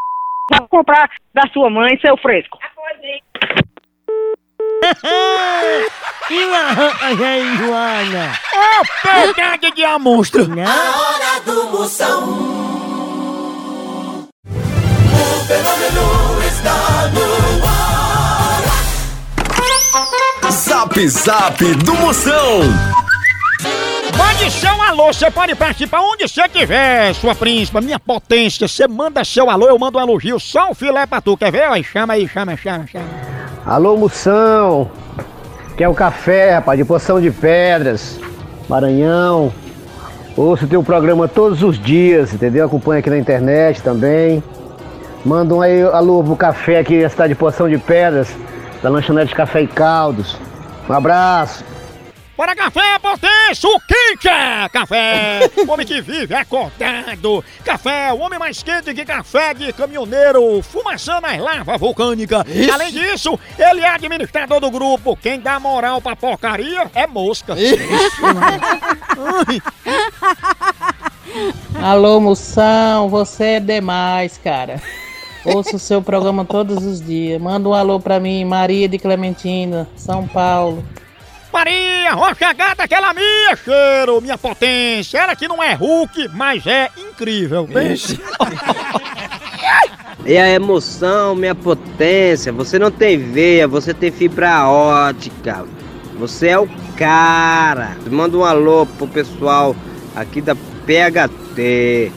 Vai 0.52 0.68
comprar 0.68 1.10
da 1.34 1.48
sua 1.54 1.70
mãe, 1.70 1.98
seu 2.00 2.18
fresco. 2.18 2.58
E 6.30 6.46
lá, 6.46 6.70
aí, 7.02 7.58
Joana? 7.58 8.32
Ô, 8.54 8.82
pegada 9.06 9.72
de 9.72 9.84
amostra! 9.84 10.46
Não? 10.46 10.64
hora 10.64 11.42
do 11.46 11.70
Moção. 11.70 12.24
O 14.48 15.46
fenômeno 15.46 16.42
está 16.48 17.08
no 17.10 17.66
ar. 17.66 18.64
Zap 20.52 21.08
Zap 21.10 21.76
do 21.76 21.94
Moção. 21.96 22.62
Mande 24.18 24.52
seu 24.52 24.82
alô, 24.82 25.08
você 25.08 25.32
pode 25.32 25.56
participar 25.56 26.02
onde 26.02 26.28
você 26.28 26.48
quiser, 26.48 27.14
sua 27.16 27.34
príncipa, 27.34 27.82
minha 27.82 28.00
potência. 28.00 28.68
Você 28.68 28.88
manda 28.88 29.24
seu 29.24 29.50
alô, 29.50 29.68
eu 29.68 29.80
mando 29.80 29.98
um 29.98 30.02
elogio, 30.02 30.40
só 30.40 30.70
um 30.70 30.76
filé 30.76 31.06
pra 31.06 31.22
tu, 31.22 31.36
quer 31.36 31.52
ver? 31.52 31.64
Aí, 31.64 31.84
chama 31.84 32.14
aí, 32.14 32.28
chama, 32.28 32.56
chama, 32.56 32.86
chama. 32.88 33.06
Alô, 33.66 33.98
Moção! 33.98 34.92
Quer 35.78 35.88
o 35.88 35.94
café, 35.94 36.56
rapaz, 36.56 36.78
de 36.78 36.86
Poção 36.86 37.20
de 37.20 37.32
Pedras, 37.32 38.20
Maranhão. 38.70 39.52
Ouço 40.38 40.68
teu 40.68 40.84
programa 40.84 41.28
todos 41.28 41.64
os 41.64 41.80
dias, 41.80 42.34
entendeu? 42.34 42.66
Acompanha 42.66 43.00
aqui 43.00 43.10
na 43.10 43.18
internet 43.18 43.82
também. 43.82 44.44
Manda 45.26 45.56
um 45.56 45.62
aí 45.62 45.82
alô 45.82 46.24
pro 46.24 46.36
café 46.36 46.80
aqui 46.80 47.02
da 47.02 47.10
cidade 47.10 47.34
de 47.34 47.40
Poção 47.40 47.70
de 47.70 47.78
Pedras, 47.78 48.28
da 48.82 48.90
lanchonete 48.90 49.34
Café 49.34 49.62
e 49.62 49.68
Caldos. 49.68 50.38
Um 50.90 50.94
abraço. 50.94 51.64
Bora 52.36 52.56
café, 52.56 52.98
potência, 53.00 53.70
o 53.70 53.80
quente 53.80 54.28
é 54.28 54.68
café. 54.70 55.52
O 55.56 55.72
homem 55.72 55.86
que 55.86 56.02
vive 56.02 56.34
acordado. 56.34 57.46
Café, 57.64 58.12
o 58.12 58.18
homem 58.18 58.40
mais 58.40 58.64
quente 58.64 58.92
que 58.92 59.06
café 59.06 59.54
de 59.54 59.72
caminhoneiro, 59.72 60.60
fumaçando 60.64 61.22
nas 61.22 61.38
lavas 61.38 61.80
vulcânicas. 61.80 62.44
Além 62.74 62.92
disso, 62.92 63.40
ele 63.58 63.82
é 63.82 63.90
administrador 63.90 64.60
do 64.60 64.72
grupo. 64.72 65.16
Quem 65.16 65.40
dá 65.40 65.60
moral 65.60 66.02
pra 66.02 66.16
porcaria 66.16 66.90
é 66.96 67.06
mosca. 67.06 67.54
Alô, 71.82 72.20
Moção, 72.20 73.10
você 73.10 73.44
é 73.44 73.60
demais, 73.60 74.40
cara. 74.44 74.82
Ouço 75.46 75.76
o 75.76 75.80
seu 75.80 76.02
programa 76.02 76.46
todos 76.46 76.84
os 76.84 77.00
dias. 77.00 77.40
Manda 77.40 77.70
um 77.70 77.74
alô 77.74 78.00
pra 78.00 78.20
mim, 78.20 78.44
Maria 78.44 78.88
de 78.88 78.98
Clementina, 78.98 79.88
São 79.96 80.28
Paulo. 80.28 80.84
Maria, 81.54 82.14
rocha 82.14 82.52
gata, 82.52 82.84
aquela 82.84 83.14
minha 83.14 83.56
cheiro, 83.56 84.20
minha 84.20 84.40
potência. 84.40 85.20
Ela 85.20 85.36
que 85.36 85.48
não 85.48 85.62
é 85.62 85.76
Hulk, 85.76 86.30
mas 86.34 86.66
é 86.66 86.90
incrível. 86.98 87.70
Pense. 87.72 88.20
E 90.26 90.38
a 90.38 90.50
emoção, 90.50 91.36
minha 91.36 91.54
potência, 91.54 92.52
você 92.52 92.80
não 92.80 92.90
tem 92.90 93.18
veia, 93.18 93.68
você 93.68 93.94
tem 93.94 94.10
fibra 94.10 94.68
ótica. 94.68 95.66
Você 96.18 96.48
é 96.48 96.58
o 96.58 96.68
cara. 96.98 97.98
Manda 98.10 98.38
um 98.38 98.44
alô 98.44 98.86
pro 98.86 99.08
pessoal 99.08 99.76
aqui 100.16 100.42
da 100.42 100.56
PHT. 100.56 102.12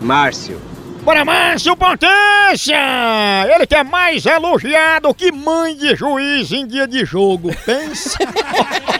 Márcio. 0.00 0.60
Bora, 1.06 1.24
Márcio 1.24 1.76
Potência! 1.76 2.74
Ele 3.54 3.64
que 3.64 3.76
é 3.76 3.84
mais 3.84 4.26
elogiado 4.26 5.14
que 5.14 5.30
mãe 5.30 5.76
de 5.76 5.94
juiz 5.94 6.50
em 6.50 6.66
dia 6.66 6.84
de 6.84 7.04
jogo. 7.04 7.54
Pense. 7.64 8.18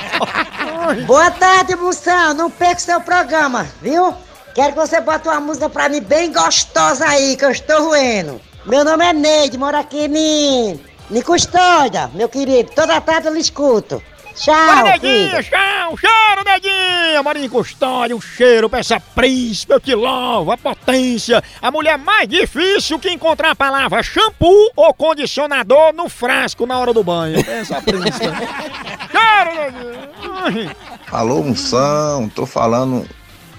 Boa 1.05 1.33
tarde, 1.33 1.75
Moção. 1.75 2.33
Não 2.33 2.49
perca 2.49 2.79
seu 2.79 3.01
programa, 3.01 3.67
viu? 3.83 4.15
Quero 4.55 4.75
que 4.75 4.79
você 4.79 5.01
bote 5.01 5.27
uma 5.27 5.41
música 5.41 5.69
pra 5.69 5.89
mim 5.89 6.01
bem 6.01 6.33
gostosa 6.33 7.05
aí, 7.09 7.37
que 7.37 7.45
eu 7.45 7.51
estou 7.51 7.89
roendo. 7.89 8.41
Meu 8.65 8.85
nome 8.85 9.05
é 9.05 9.13
Neide, 9.13 9.59
moro 9.59 9.77
aqui 9.77 10.07
em... 10.07 10.81
em 11.11 11.23
Custódia, 11.23 12.09
meu 12.15 12.29
querido. 12.29 12.71
Toda 12.73 13.01
tarde 13.01 13.27
eu 13.27 13.35
lhe 13.35 13.41
escuto. 13.41 14.01
Tchau, 14.37 14.55
Bora, 14.55 14.83
Neguinha, 14.83 15.43
filho. 15.43 15.45
tchau, 15.45 15.97
cheiro, 15.97 16.45
Neguinha! 16.45 17.23
Marinho 17.23 17.49
Custódia, 17.51 18.15
um 18.15 18.21
cheiro 18.21 18.69
pra 18.69 18.81
essa 18.81 19.01
príncipe, 19.01 19.73
eu 19.73 19.81
te 19.81 19.95
louvo, 19.95 20.53
a 20.53 20.59
potência, 20.59 21.43
a 21.61 21.71
mulher 21.71 21.97
mais 21.97 22.29
difícil 22.29 22.99
que 22.99 23.11
encontrar 23.11 23.53
a 23.53 23.57
palavra 23.57 24.03
shampoo 24.03 24.71
ou 24.77 24.93
condicionador 24.93 25.95
no 25.95 26.09
frasco 26.09 26.67
na 26.67 26.79
hora 26.79 26.93
do 26.93 27.03
banho. 27.03 27.39
Essa 27.49 27.81
príncipe. 27.81 28.27
cheiro, 29.11 30.53
Neguinha! 30.53 30.77
Alô, 31.11 31.43
Moção, 31.43 32.29
tô 32.29 32.45
falando 32.45 33.09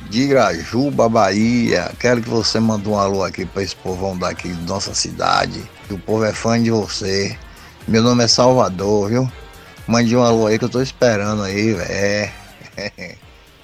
de 0.10 0.22
Irajuba, 0.30 1.10
Bahia. 1.10 1.92
Quero 2.00 2.22
que 2.22 2.30
você 2.30 2.60
mande 2.60 2.88
um 2.88 2.98
alô 2.98 3.24
aqui 3.24 3.46
pra 3.46 3.64
esse 3.64 3.76
povão 3.76 4.16
daqui 4.18 4.50
de 4.50 4.68
nossa 4.68 4.94
cidade. 4.94 5.64
que 5.88 5.94
O 5.96 6.00
povo 6.00 6.24
é 6.24 6.32
fã 6.34 6.62
de 6.62 6.70
você. 6.70 7.36
Meu 7.88 8.04
nome 8.04 8.24
é 8.24 8.28
Salvador, 8.28 9.10
viu? 9.10 9.32
Mande 9.88 10.16
um 10.16 10.22
alô 10.22 10.48
aí 10.48 10.60
que 10.60 10.66
eu 10.66 10.70
tô 10.70 10.82
esperando 10.82 11.44
aí, 11.44 11.74
velho. 11.74 11.92
É. 11.92 12.32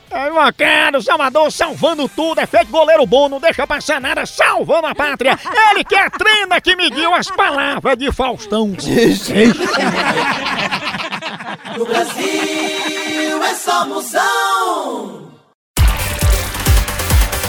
Aí, 0.09 0.31
Macaro, 0.31 1.01
Salvador, 1.01 1.51
salvando 1.51 2.07
tudo, 2.07 2.39
é 2.39 2.45
feito 2.45 2.71
goleiro 2.71 3.03
bom, 3.05 3.27
não 3.27 3.39
deixa 3.39 3.65
passar 3.65 3.99
nada, 3.99 4.25
salvando 4.27 4.85
a 4.85 4.93
pátria. 4.93 5.37
Ele 5.71 5.83
que 5.83 5.95
é 5.95 6.05
a 6.05 6.09
trena 6.09 6.61
que 6.61 6.75
mediu 6.75 7.13
as 7.13 7.27
palavras 7.31 7.97
de 7.97 8.11
Faustão. 8.11 8.73
No 11.77 11.85
Brasil 11.85 13.43
é 13.43 13.55
só 13.55 13.87
Moção. 13.87 15.31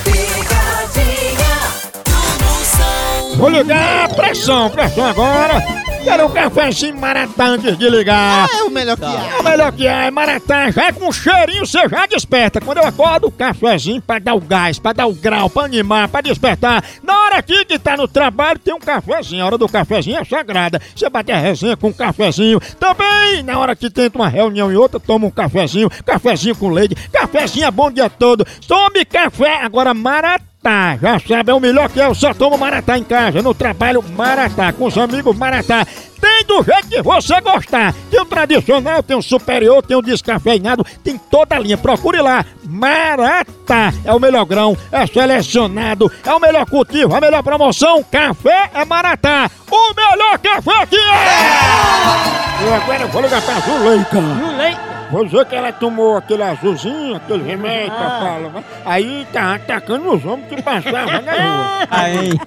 Picadinha 0.04 1.56
do 2.04 2.44
Moção. 2.44 3.36
Vou 3.36 3.50
ligar, 3.50 4.08
pressão, 4.14 4.70
pressão 4.70 5.04
agora. 5.06 5.83
Quero 6.04 6.26
um 6.26 6.30
cafezinho 6.30 7.00
maratá 7.00 7.46
antes 7.46 7.78
de 7.78 7.88
ligar. 7.88 8.46
É 8.52 8.62
o 8.62 8.70
melhor 8.70 8.94
que 8.94 9.04
há. 9.04 9.36
É 9.36 9.40
o 9.40 9.42
melhor 9.42 9.72
que 9.72 9.86
é, 9.86 10.10
maratá, 10.10 10.70
já 10.70 10.84
é 10.88 10.92
com 10.92 11.10
cheirinho, 11.10 11.64
você 11.64 11.88
já 11.88 12.04
desperta. 12.04 12.60
Quando 12.60 12.78
eu 12.78 12.84
acordo, 12.84 13.30
cafezinho 13.30 14.02
pra 14.02 14.18
dar 14.18 14.34
o 14.34 14.40
gás, 14.40 14.78
pra 14.78 14.92
dar 14.92 15.06
o 15.06 15.14
grau, 15.14 15.48
pra 15.48 15.64
animar, 15.64 16.08
pra 16.08 16.20
despertar. 16.20 16.84
Na 17.02 17.18
hora 17.22 17.38
aqui 17.38 17.64
que 17.64 17.78
tá 17.78 17.96
no 17.96 18.06
trabalho, 18.06 18.58
tem 18.58 18.74
um 18.74 18.78
cafezinho. 18.78 19.42
A 19.42 19.46
hora 19.46 19.58
do 19.58 19.66
cafezinho 19.66 20.18
é 20.18 20.24
sagrada. 20.24 20.80
Você 20.94 21.08
bate 21.08 21.32
a 21.32 21.38
resenha 21.38 21.76
com 21.76 21.88
um 21.88 21.92
cafezinho. 21.92 22.60
Também, 22.78 23.42
na 23.42 23.58
hora 23.58 23.74
que 23.74 23.88
tenta 23.88 24.18
uma 24.18 24.28
reunião 24.28 24.70
e 24.70 24.76
outra, 24.76 25.00
toma 25.00 25.26
um 25.26 25.30
cafezinho. 25.30 25.88
Cafezinho 26.04 26.54
com 26.54 26.68
leite. 26.68 26.94
Cafezinho 27.10 27.66
é 27.66 27.70
bom 27.70 27.86
o 27.86 27.92
dia 27.92 28.10
todo. 28.10 28.46
Tome 28.68 29.06
café, 29.06 29.62
agora 29.62 29.94
maratá. 29.94 30.53
Maratá, 30.64 30.98
já 31.00 31.18
sabe, 31.18 31.50
é 31.50 31.54
o 31.54 31.60
melhor 31.60 31.90
que 31.90 32.00
é, 32.00 32.06
eu 32.06 32.14
só 32.14 32.32
tomo 32.32 32.56
Maratá 32.56 32.96
em 32.96 33.04
casa, 33.04 33.42
no 33.42 33.52
trabalho 33.52 34.02
Maratá, 34.16 34.72
com 34.72 34.86
os 34.86 34.96
amigos 34.96 35.36
Maratá. 35.36 35.86
Tem 36.18 36.42
do 36.46 36.62
jeito 36.62 36.88
que 36.88 37.02
você 37.02 37.38
gostar. 37.42 37.94
Tem 38.10 38.18
o 38.18 38.24
tradicional, 38.24 39.02
tem 39.02 39.14
o 39.14 39.20
superior, 39.20 39.82
tem 39.82 39.94
o 39.94 40.00
descafeinado, 40.00 40.84
tem 41.04 41.18
toda 41.18 41.54
a 41.54 41.58
linha. 41.58 41.76
Procure 41.76 42.22
lá. 42.22 42.46
Maratá 42.64 43.92
é 44.06 44.12
o 44.12 44.18
melhor 44.18 44.46
grão, 44.46 44.74
é 44.90 45.06
selecionado, 45.06 46.10
é 46.24 46.32
o 46.32 46.40
melhor 46.40 46.64
cultivo, 46.64 47.14
a 47.14 47.20
melhor 47.20 47.42
promoção. 47.42 48.02
Café 48.02 48.70
é 48.72 48.84
Maratá. 48.86 49.50
O 49.70 49.94
melhor 49.94 50.38
café 50.38 50.82
aqui 50.82 50.96
é! 50.96 52.64
E 52.64 52.72
agora 52.72 53.02
eu 53.02 53.08
vou 53.08 53.20
ligar 53.20 53.42
pra 53.42 53.60
Zuleika. 53.60 54.16
Zuleika? 54.16 54.93
Vou 55.10 55.24
dizer 55.24 55.44
que 55.46 55.54
ela 55.54 55.72
tomou 55.72 56.16
aquele 56.16 56.42
azulzinho, 56.42 57.16
aquele 57.16 57.42
remédio 57.44 57.92
Ah. 57.92 58.20
fala, 58.20 58.48
né? 58.50 58.64
Aí 58.84 59.26
tá 59.32 59.54
atacando 59.54 60.12
os 60.12 60.24
homens 60.24 60.48
que 60.48 60.62
passavam 60.62 61.22
na 61.22 61.32
rua. 61.32 61.86
Aí. 61.90 62.30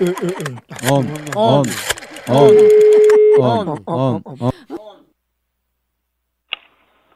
Eh, 0.00 0.04
eh. 0.04 0.92
Homem, 0.92 1.12
homem, 1.34 1.74
homem, 2.28 2.68
homem, 3.36 3.84
homem, 3.84 4.22
homem. 4.38 4.52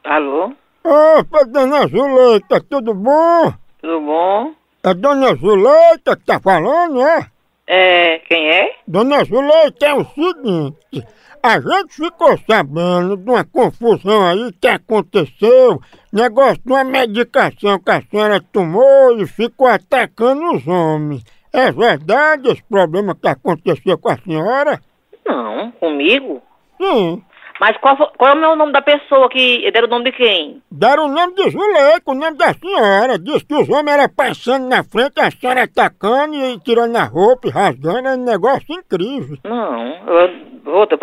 Alô? 0.03 0.53
Opa, 0.83 1.45
dona 1.45 1.87
Zuleika, 1.87 2.59
tudo 2.69 2.93
bom? 2.93 3.53
Tudo 3.81 4.01
bom? 4.01 4.51
É 4.83 4.93
dona 4.93 5.33
Zuleika 5.35 6.17
que 6.17 6.25
tá 6.25 6.41
falando, 6.41 7.01
é? 7.01 7.25
É, 7.67 8.19
quem 8.19 8.49
é? 8.49 8.75
Dona 8.87 9.23
Zuleika, 9.23 9.85
é 9.85 9.93
o 9.93 10.05
seguinte, 10.05 11.07
a 11.41 11.59
gente 11.59 11.95
ficou 11.95 12.37
sabendo 12.47 13.17
de 13.17 13.29
uma 13.29 13.43
confusão 13.43 14.25
aí 14.25 14.51
que 14.61 14.67
aconteceu, 14.67 15.79
negócio 16.11 16.61
de 16.65 16.71
uma 16.71 16.83
medicação 16.83 17.79
que 17.79 17.91
a 17.91 18.01
senhora 18.01 18.41
tomou 18.51 19.17
e 19.17 19.27
ficou 19.27 19.67
atacando 19.67 20.55
os 20.55 20.67
homens. 20.67 21.23
É 21.51 21.71
verdade 21.71 22.49
esse 22.49 22.63
problema 22.63 23.13
que 23.15 23.27
aconteceu 23.27 23.97
com 23.97 24.09
a 24.09 24.17
senhora? 24.17 24.81
Não, 25.25 25.71
comigo? 25.73 26.41
Sim. 26.81 27.23
Mas 27.59 27.77
qual, 27.77 27.95
qual 28.17 28.37
é 28.37 28.47
o 28.47 28.55
nome 28.55 28.71
da 28.71 28.81
pessoa 28.81 29.29
que 29.29 29.69
deram 29.71 29.87
o 29.87 29.91
nome 29.91 30.05
de 30.05 30.11
quem? 30.11 30.61
Deram 30.71 31.05
o 31.05 31.11
nome 31.11 31.35
de 31.35 31.49
Zuleika, 31.49 32.11
o 32.11 32.15
nome 32.15 32.37
da 32.37 32.53
senhora. 32.53 33.19
Diz 33.19 33.43
que 33.43 33.53
os 33.53 33.69
homens 33.69 33.97
eram 33.97 34.09
passando 34.09 34.67
na 34.67 34.83
frente, 34.83 35.19
a 35.19 35.31
senhora 35.31 35.63
atacando 35.63 36.35
e 36.35 36.59
tirando 36.59 36.95
a 36.95 37.03
roupa 37.03 37.47
e 37.47 37.51
rasgando. 37.51 38.07
É 38.07 38.15
um 38.15 38.25
negócio 38.25 38.65
incrível. 38.69 39.37
Não, 39.43 39.95
eu, 40.07 40.73
outra, 40.73 40.97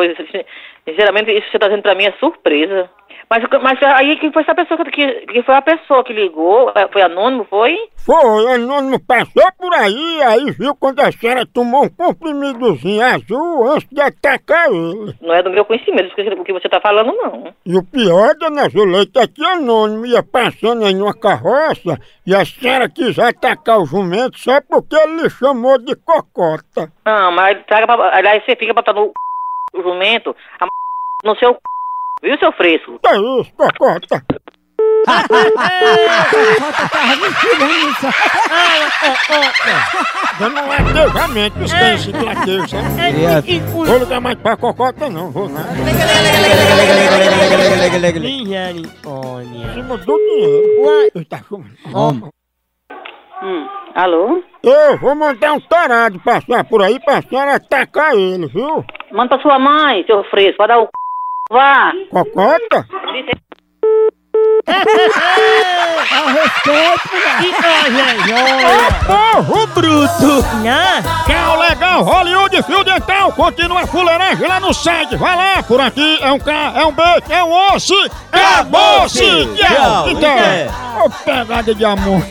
sinceramente, 0.84 1.32
isso 1.32 1.46
que 1.46 1.52
você 1.52 1.58
tá 1.58 1.68
dizendo 1.68 1.82
pra 1.82 1.94
mim 1.94 2.04
é 2.04 2.12
surpresa. 2.18 2.90
Mas, 3.32 3.44
mas 3.62 3.80
aí 3.94 4.16
quem 4.16 4.32
foi 4.32 4.42
essa 4.42 4.56
pessoa 4.56 4.84
que, 4.84 5.06
que 5.26 5.42
foi 5.44 5.54
a 5.54 5.62
pessoa 5.62 6.02
que 6.02 6.12
ligou? 6.12 6.72
É, 6.74 6.88
Foi 6.88 7.00
anônimo, 7.00 7.44
foi? 7.44 7.78
Foi, 8.04 8.54
anônimo 8.54 8.98
passou 8.98 9.44
por 9.56 9.72
aí, 9.72 10.22
aí 10.24 10.50
viu 10.50 10.74
quando 10.74 10.98
a 10.98 11.12
senhora 11.12 11.46
tomou 11.46 11.84
um 11.84 11.88
comprimidozinho 11.88 13.04
azul 13.04 13.70
antes 13.70 13.88
de 13.88 14.00
atacar 14.00 14.66
ele. 14.68 15.14
Não 15.20 15.32
é 15.32 15.44
do 15.44 15.50
meu 15.50 15.64
conhecimento 15.64 16.12
o 16.12 16.44
que 16.44 16.52
você 16.52 16.68
tá 16.68 16.80
falando, 16.80 17.12
não. 17.12 17.54
E 17.64 17.76
o 17.76 17.84
pior, 17.84 18.34
dona 18.34 18.68
Zuleika, 18.68 19.20
é 19.20 19.28
que 19.28 19.44
anônimo 19.44 20.06
ia 20.06 20.24
passando 20.24 20.84
aí 20.84 20.92
numa 20.92 21.14
carroça 21.14 22.00
e 22.26 22.34
a 22.34 22.44
senhora 22.44 22.88
quis 22.88 23.16
atacar 23.16 23.78
o 23.78 23.86
jumento 23.86 24.40
só 24.40 24.60
porque 24.60 24.96
ele 24.96 25.22
lhe 25.22 25.30
chamou 25.30 25.78
de 25.78 25.94
cocota. 25.94 26.92
Não, 27.06 27.30
mas 27.30 27.64
traga 27.64 27.86
pra, 27.86 28.16
aliás, 28.16 28.44
você 28.44 28.56
fica 28.56 28.74
botando 28.74 29.12
o, 29.72 29.82
jumento 29.82 30.34
a 30.58 30.64
m... 30.64 30.70
no 31.24 31.36
seu 31.36 31.52
c... 31.52 31.60
viu, 32.22 32.38
seu 32.38 32.52
fresco? 32.52 32.98
Que 37.40 37.48
isso, 37.56 38.06
cocota? 39.00 39.74
Dando 40.38 40.60
um 40.60 40.68
latejamento, 40.68 41.62
isso 41.62 41.74
tem 41.78 41.94
esse 41.94 42.12
latejo, 42.12 42.68
sabe? 42.68 42.86
Vou 43.86 43.98
ligar 43.98 44.20
mais 44.20 44.36
pra 44.38 44.56
cocota 44.56 45.08
não, 45.08 45.30
vou 45.30 45.48
nada. 45.48 45.68
Misericórdia. 48.20 49.72
Cima 49.74 49.96
do 49.96 50.16
dinheiro. 50.16 51.10
Ele 51.14 51.24
tá 51.24 51.38
chamando. 51.48 52.30
Hum, 53.42 53.66
alô? 53.94 54.42
Eu 54.62 54.98
vou 54.98 55.14
mandar 55.14 55.52
um 55.54 55.60
tarado 55.60 56.20
passar 56.20 56.62
por 56.64 56.82
aí 56.82 57.00
pra 57.00 57.22
senhora 57.22 57.54
atacar 57.56 58.14
ele, 58.14 58.46
viu? 58.48 58.84
Manda 59.12 59.30
pra 59.30 59.40
sua 59.40 59.58
mãe, 59.58 60.04
seu 60.06 60.22
fresco, 60.24 60.58
vai 60.58 60.68
dar 60.68 60.78
o 60.78 60.84
c... 60.84 60.90
vá. 61.50 61.92
Cocota? 62.10 62.86
Ao 66.10 66.26
respeito, 66.26 67.10
Ô, 68.32 69.42
porro 69.42 69.66
bruto! 69.68 70.42
Né? 70.62 71.02
Quer 71.26 71.46
o 71.48 71.56
legal 71.56 72.02
Hollywood 72.02 72.62
Fio 72.62 72.84
Dental? 72.84 73.32
Continua 73.32 73.80
a 73.82 73.86
fuleiragem 73.86 74.46
lá 74.46 74.60
no 74.60 74.72
site. 74.72 75.16
Vai 75.16 75.36
lá, 75.36 75.62
por 75.62 75.80
aqui 75.80 76.18
é 76.22 76.30
um 76.30 76.38
K, 76.38 76.52
é 76.76 76.86
um 76.86 76.92
B, 76.92 77.02
é 77.28 77.42
um 77.42 77.74
osso. 77.74 77.94
Acabou-se! 78.32 79.20
Tchau, 79.56 80.08
Então, 80.10 80.30
é. 80.30 80.68
ô 81.04 81.10
pegada 81.10 81.74
de 81.74 81.84
amor. 81.84 82.22